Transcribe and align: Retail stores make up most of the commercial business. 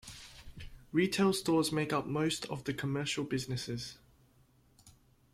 Retail 0.91 1.31
stores 1.31 1.71
make 1.71 1.93
up 1.93 2.07
most 2.07 2.47
of 2.47 2.63
the 2.63 2.73
commercial 2.73 3.23
business. 3.23 3.99